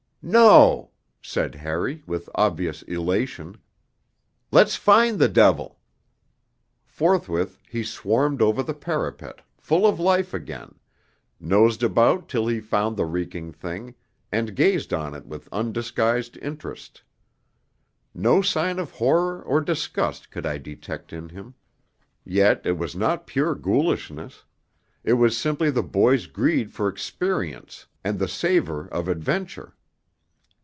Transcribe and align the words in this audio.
'No!' 0.23 0.91
said 1.23 1.55
Harry, 1.55 2.03
with 2.05 2.29
obvious 2.35 2.83
elation. 2.83 3.57
'Let's 4.51 4.75
find 4.75 5.17
the 5.17 5.27
devil.' 5.27 5.79
Forthwith 6.85 7.57
he 7.67 7.81
swarmed 7.83 8.39
over 8.39 8.61
the 8.61 8.75
parapet, 8.75 9.41
full 9.57 9.87
of 9.87 9.99
life 9.99 10.31
again, 10.31 10.75
nosed 11.39 11.81
about 11.81 12.29
till 12.29 12.45
he 12.45 12.59
found 12.59 12.97
the 12.97 13.05
reeking 13.05 13.51
thing, 13.51 13.95
and 14.31 14.55
gazed 14.55 14.93
on 14.93 15.15
it 15.15 15.25
with 15.25 15.49
undisguised 15.51 16.37
interest. 16.37 17.01
No 18.13 18.43
sign 18.43 18.77
of 18.77 18.91
horror 18.91 19.41
or 19.41 19.59
disgust 19.59 20.29
could 20.29 20.45
I 20.45 20.59
detect 20.59 21.11
in 21.11 21.29
him. 21.29 21.55
Yet 22.23 22.61
it 22.63 22.73
was 22.77 22.95
not 22.95 23.25
pure 23.25 23.55
ghoulishness; 23.55 24.43
it 25.03 25.13
was 25.13 25.35
simply 25.35 25.71
the 25.71 25.81
boy's 25.81 26.27
greed 26.27 26.71
for 26.71 26.87
experience 26.87 27.87
and 28.03 28.19
the 28.19 28.27
savour 28.27 28.85
of 28.89 29.07
adventure. 29.07 29.73